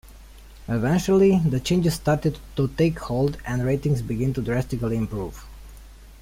[0.67, 5.45] Eventually, the changes started to take hold and ratings began to drastically improve.